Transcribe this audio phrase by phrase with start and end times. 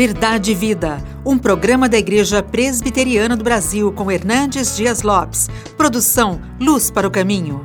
[0.00, 5.50] Verdade e Vida, um programa da Igreja Presbiteriana do Brasil com Hernandes Dias Lopes.
[5.76, 7.60] Produção Luz para o Caminho.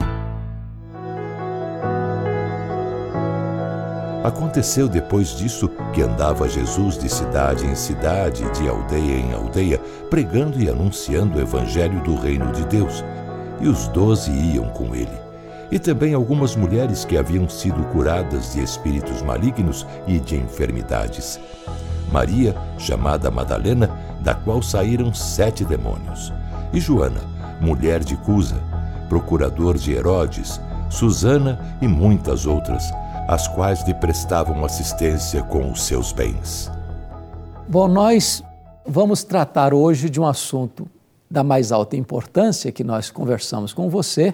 [4.22, 9.80] Aconteceu depois disso que andava Jesus de cidade em cidade, de aldeia em aldeia,
[10.10, 13.02] pregando e anunciando o evangelho do reino de Deus.
[13.62, 15.18] E os doze iam com ele.
[15.72, 21.40] E também algumas mulheres que haviam sido curadas de espíritos malignos e de enfermidades.
[22.16, 23.90] Maria, chamada Madalena,
[24.22, 26.32] da qual saíram sete demônios.
[26.72, 27.20] E Joana,
[27.60, 28.56] mulher de Cusa,
[29.10, 32.90] procurador de Herodes, Susana e muitas outras
[33.28, 36.72] as quais lhe prestavam assistência com os seus bens.
[37.68, 38.42] Bom, nós
[38.88, 40.88] vamos tratar hoje de um assunto
[41.30, 44.34] da mais alta importância que nós conversamos com você,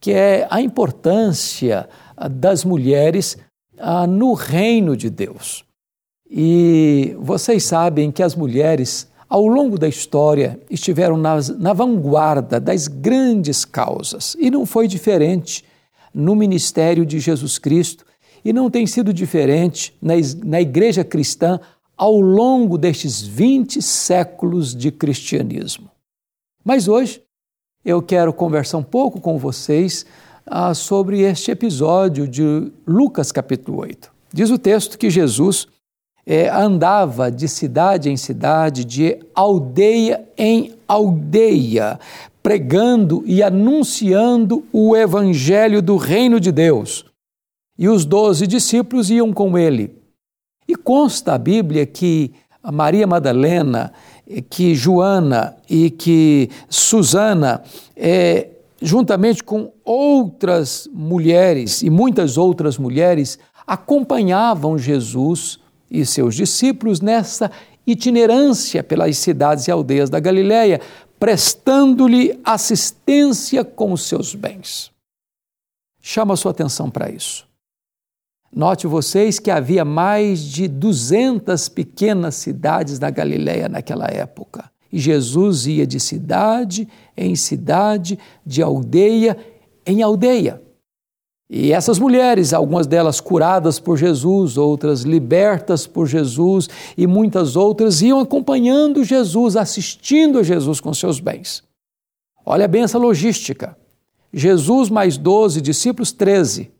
[0.00, 1.88] que é a importância
[2.30, 3.36] das mulheres
[3.76, 5.67] ah, no reino de Deus.
[6.30, 12.86] E vocês sabem que as mulheres, ao longo da história, estiveram nas, na vanguarda das
[12.86, 14.36] grandes causas.
[14.38, 15.64] E não foi diferente
[16.12, 18.04] no ministério de Jesus Cristo
[18.44, 21.58] e não tem sido diferente na, na igreja cristã
[21.96, 25.90] ao longo destes 20 séculos de cristianismo.
[26.64, 27.22] Mas hoje
[27.84, 30.04] eu quero conversar um pouco com vocês
[30.46, 34.10] ah, sobre este episódio de Lucas capítulo 8.
[34.32, 35.66] Diz o texto que Jesus
[36.30, 41.98] é, andava de cidade em cidade, de aldeia em aldeia,
[42.42, 47.06] pregando e anunciando o evangelho do reino de Deus
[47.78, 49.96] e os doze discípulos iam com ele.
[50.66, 53.92] E consta a Bíblia que Maria Madalena,
[54.50, 57.62] que Joana e que Susana,
[57.96, 58.48] é,
[58.82, 65.58] juntamente com outras mulheres e muitas outras mulheres, acompanhavam Jesus
[65.90, 67.50] e seus discípulos nessa
[67.86, 70.80] itinerância pelas cidades e aldeias da Galiléia,
[71.18, 74.90] prestando-lhe assistência com os seus bens.
[76.00, 77.46] Chama a sua atenção para isso.
[78.54, 84.70] Note vocês que havia mais de 200 pequenas cidades na Galiléia naquela época.
[84.90, 89.36] E Jesus ia de cidade em cidade, de aldeia
[89.86, 90.62] em aldeia.
[91.50, 98.02] E essas mulheres, algumas delas curadas por Jesus, outras libertas por Jesus e muitas outras,
[98.02, 101.62] iam acompanhando Jesus, assistindo a Jesus com seus bens.
[102.44, 103.76] Olha bem essa logística.
[104.32, 106.70] Jesus mais doze, discípulos treze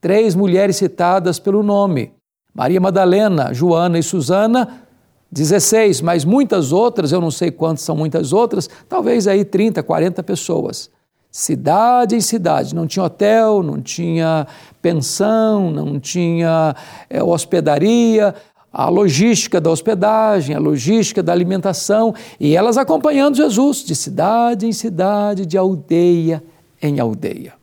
[0.00, 2.12] três mulheres citadas pelo nome:
[2.54, 4.82] Maria Madalena, Joana e Susana,
[5.30, 10.22] 16, mas muitas outras, eu não sei quantas são muitas outras, talvez aí 30, 40
[10.22, 10.90] pessoas.
[11.30, 14.46] Cidade em cidade, não tinha hotel, não tinha
[14.80, 16.74] pensão, não tinha
[17.08, 18.34] é, hospedaria,
[18.72, 24.72] a logística da hospedagem, a logística da alimentação, e elas acompanhando Jesus de cidade em
[24.72, 26.42] cidade, de aldeia
[26.80, 27.54] em aldeia.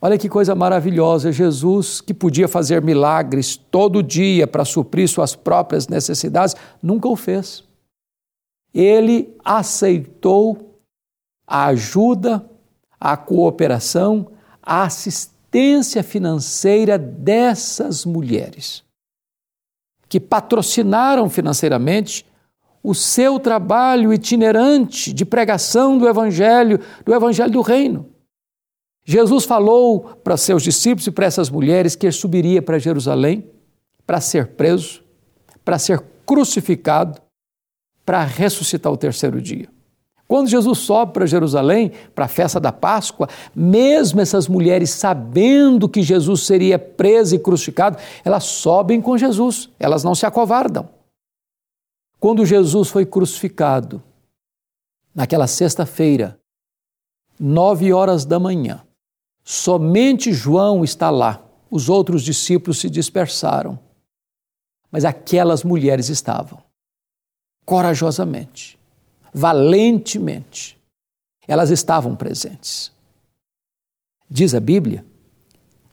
[0.00, 5.88] Olha que coisa maravilhosa, Jesus, que podia fazer milagres todo dia para suprir suas próprias
[5.88, 7.64] necessidades, nunca o fez.
[8.74, 10.65] Ele aceitou
[11.46, 12.44] a ajuda,
[12.98, 18.82] a cooperação, a assistência financeira dessas mulheres,
[20.08, 22.26] que patrocinaram financeiramente
[22.82, 28.08] o seu trabalho itinerante de pregação do Evangelho, do Evangelho do Reino.
[29.04, 33.48] Jesus falou para seus discípulos e para essas mulheres que ele subiria para Jerusalém
[34.06, 35.02] para ser preso,
[35.64, 37.20] para ser crucificado,
[38.04, 39.68] para ressuscitar o terceiro dia.
[40.28, 46.02] Quando Jesus sobe para Jerusalém, para a festa da Páscoa, mesmo essas mulheres sabendo que
[46.02, 50.88] Jesus seria preso e crucificado, elas sobem com Jesus, elas não se acovardam.
[52.18, 54.02] Quando Jesus foi crucificado,
[55.14, 56.38] naquela sexta-feira,
[57.38, 58.82] nove horas da manhã,
[59.48, 61.40] Somente João está lá.
[61.70, 63.78] Os outros discípulos se dispersaram.
[64.90, 66.60] Mas aquelas mulheres estavam.
[67.64, 68.76] Corajosamente,
[69.36, 70.78] valentemente.
[71.46, 72.90] Elas estavam presentes.
[74.30, 75.04] Diz a Bíblia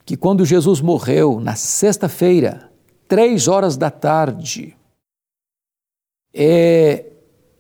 [0.06, 2.72] que quando Jesus morreu na sexta-feira,
[3.06, 4.78] três horas da tarde,
[6.34, 7.06] é,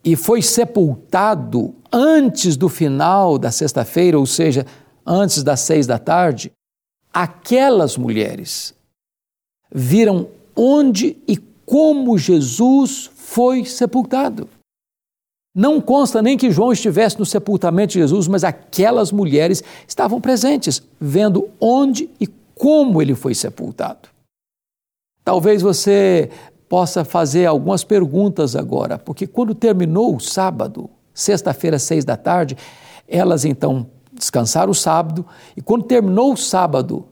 [0.03, 4.65] e foi sepultado antes do final da sexta-feira, ou seja,
[5.05, 6.51] antes das seis da tarde,
[7.13, 8.73] aquelas mulheres
[9.69, 14.49] viram onde e como Jesus foi sepultado.
[15.55, 20.81] Não consta nem que João estivesse no sepultamento de Jesus, mas aquelas mulheres estavam presentes,
[20.99, 24.09] vendo onde e como ele foi sepultado.
[25.23, 26.29] Talvez você
[26.67, 32.57] possa fazer algumas perguntas agora, porque quando terminou o sábado, sexta-feira, seis da tarde,
[33.07, 35.23] elas então descansaram o sábado,
[35.55, 37.05] e quando terminou o sábado,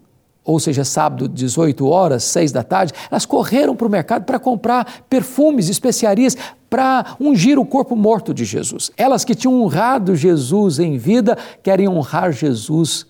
[0.43, 5.03] ou seja, sábado, 18 horas, 6 da tarde, elas correram para o mercado para comprar
[5.07, 6.35] perfumes, especiarias,
[6.69, 8.91] para ungir o corpo morto de Jesus.
[8.97, 13.05] Elas que tinham honrado Jesus em vida, querem honrar Jesus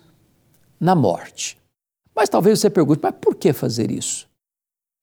[0.79, 1.57] na morte.
[2.15, 4.29] Mas talvez você pergunte, mas por que fazer isso?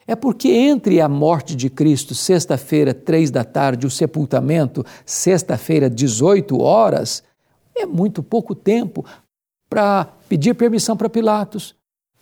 [0.06, 6.58] É porque entre a morte de Cristo, sexta-feira, três da tarde, o sepultamento, sexta-feira, 18
[6.60, 7.22] horas,
[7.76, 9.04] é muito pouco tempo
[9.68, 11.77] para pedir permissão para Pilatos,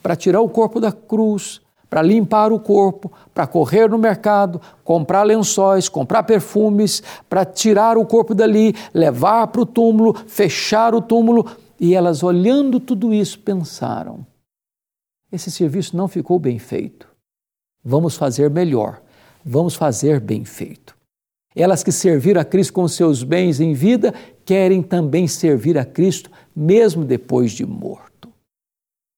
[0.07, 1.61] para tirar o corpo da cruz,
[1.91, 8.07] para limpar o corpo, para correr no mercado, comprar lençóis, comprar perfumes, para tirar o
[8.07, 11.45] corpo dali, levar para o túmulo, fechar o túmulo.
[11.81, 14.25] E elas, olhando tudo isso, pensaram:
[15.33, 17.09] esse serviço não ficou bem feito.
[17.85, 19.03] Vamos fazer melhor,
[19.45, 20.97] vamos fazer bem feito.
[21.53, 24.15] Elas que serviram a Cristo com seus bens em vida,
[24.45, 28.16] querem também servir a Cristo mesmo depois de morto.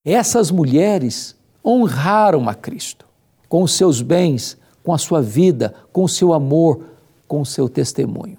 [0.05, 3.06] Essas mulheres honraram a Cristo
[3.49, 6.85] com os seus bens, com a sua vida, com o seu amor,
[7.27, 8.39] com o seu testemunho.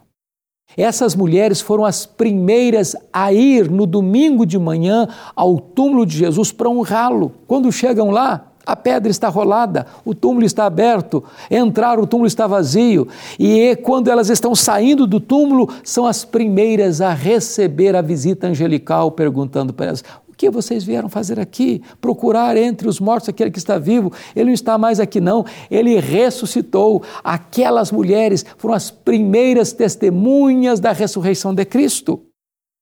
[0.77, 6.51] Essas mulheres foram as primeiras a ir no domingo de manhã ao túmulo de Jesus
[6.51, 7.33] para honrá-lo.
[7.47, 12.45] Quando chegam lá, a pedra está rolada, o túmulo está aberto, entrar o túmulo está
[12.45, 13.07] vazio,
[13.39, 19.11] e quando elas estão saindo do túmulo, são as primeiras a receber a visita angelical,
[19.11, 20.03] perguntando para elas:
[20.39, 21.83] que vocês vieram fazer aqui?
[21.99, 24.13] Procurar entre os mortos aquele que está vivo.
[24.33, 25.45] Ele não está mais aqui, não.
[25.69, 27.03] Ele ressuscitou.
[27.21, 32.21] Aquelas mulheres foram as primeiras testemunhas da ressurreição de Cristo.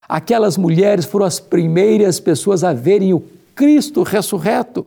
[0.07, 3.23] Aquelas mulheres foram as primeiras pessoas a verem o
[3.55, 4.85] Cristo ressurreto.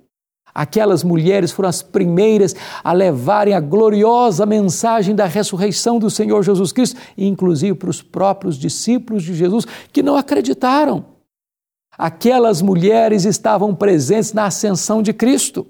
[0.54, 6.70] Aquelas mulheres foram as primeiras a levarem a gloriosa mensagem da ressurreição do Senhor Jesus
[6.70, 11.04] Cristo, inclusive para os próprios discípulos de Jesus que não acreditaram
[12.00, 15.66] aquelas mulheres estavam presentes na ascensão de Cristo.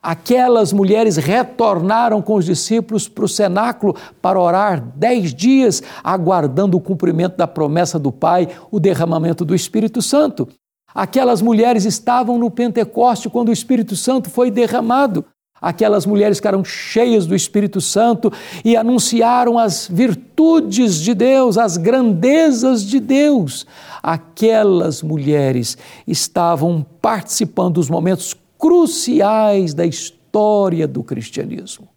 [0.00, 6.80] Aquelas mulheres retornaram com os discípulos para o cenáculo para orar dez dias, aguardando o
[6.80, 10.48] cumprimento da promessa do Pai, o derramamento do Espírito Santo.
[10.94, 15.24] Aquelas mulheres estavam no Pentecoste quando o Espírito Santo foi derramado.
[15.62, 18.32] Aquelas mulheres ficaram cheias do Espírito Santo
[18.64, 23.64] e anunciaram as virtudes de Deus, as grandezas de Deus.
[24.02, 31.88] Aquelas mulheres estavam participando dos momentos cruciais da história do cristianismo.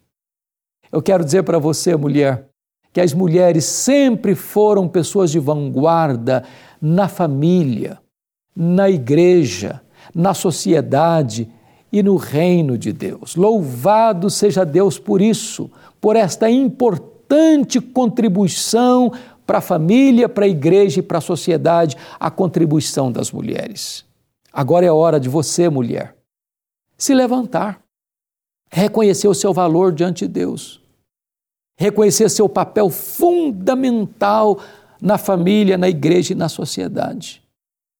[0.92, 2.46] Eu quero dizer para você, mulher,
[2.92, 6.44] que as mulheres sempre foram pessoas de vanguarda
[6.80, 7.98] na família,
[8.54, 9.82] na igreja,
[10.14, 11.50] na sociedade
[11.98, 13.36] e no reino de Deus.
[13.36, 19.10] Louvado seja Deus por isso, por esta importante contribuição
[19.46, 24.04] para a família, para a igreja e para a sociedade, a contribuição das mulheres.
[24.52, 26.14] Agora é hora de você, mulher,
[26.98, 27.80] se levantar,
[28.70, 30.82] reconhecer o seu valor diante de Deus,
[31.78, 34.60] reconhecer seu papel fundamental
[35.00, 37.45] na família, na igreja e na sociedade.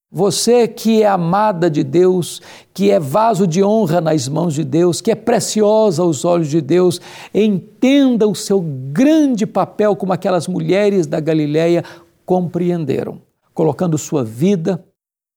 [0.09, 2.41] Você que é amada de Deus,
[2.73, 6.61] que é vaso de honra nas mãos de Deus, que é preciosa aos olhos de
[6.61, 7.01] Deus,
[7.33, 11.83] entenda o seu grande papel como aquelas mulheres da Galileia
[12.25, 13.21] compreenderam,
[13.53, 14.81] colocando sua vida,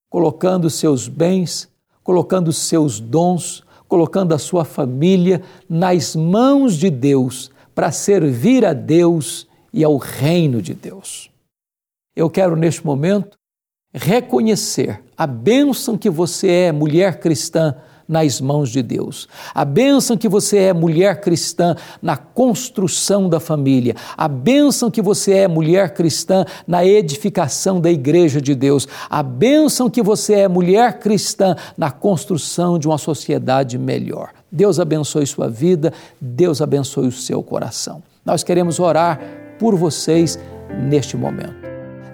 [0.09, 1.69] colocando seus bens,
[2.05, 9.49] colocando seus dons, colocando a sua família nas mãos de Deus para servir a Deus
[9.73, 11.29] e ao reino de Deus.
[12.15, 13.40] Eu quero neste momento
[13.93, 17.75] reconhecer a bênção que você é, mulher cristã,
[18.11, 19.29] nas mãos de Deus.
[19.55, 23.95] A bênção que você é, mulher cristã, na construção da família.
[24.17, 28.89] A bênção que você é, mulher cristã, na edificação da igreja de Deus.
[29.09, 34.31] A bênção que você é, mulher cristã, na construção de uma sociedade melhor.
[34.51, 38.03] Deus abençoe sua vida, Deus abençoe o seu coração.
[38.25, 39.21] Nós queremos orar
[39.57, 40.37] por vocês
[40.89, 41.70] neste momento.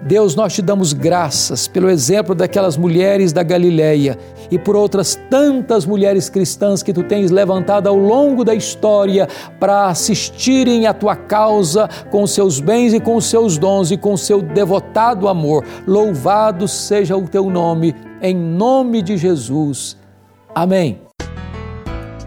[0.07, 4.17] Deus, nós te damos graças pelo exemplo daquelas mulheres da Galileia
[4.53, 9.87] e por outras tantas mulheres cristãs que tu tens levantado ao longo da história para
[9.89, 15.27] assistirem à tua causa com seus bens e com seus dons e com seu devotado
[15.27, 15.65] amor.
[15.89, 19.97] Louvado seja o teu nome, em nome de Jesus.
[20.55, 21.01] Amém.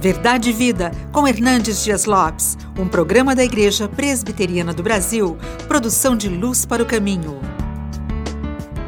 [0.01, 6.15] Verdade e Vida, com Hernandes Dias Lopes, um programa da Igreja Presbiteriana do Brasil, produção
[6.15, 7.58] de Luz para o Caminho.